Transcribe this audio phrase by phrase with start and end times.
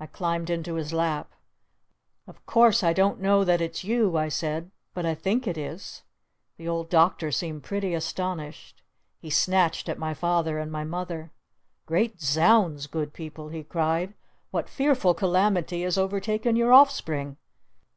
[0.00, 1.32] I climbed into his lap.
[2.26, 4.72] "Of course I don't know that it's you," I said.
[4.94, 6.02] "But I think it is!"
[6.56, 8.82] The Old Doctor seemed pretty astonished.
[9.20, 11.30] He snatched at my Father and my Mother.
[11.86, 14.14] "Great Zounds, Good People!" he cried.
[14.50, 17.36] "What fearful calamity has overtaken your offspring?"